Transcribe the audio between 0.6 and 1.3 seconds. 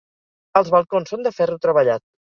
Els balcons són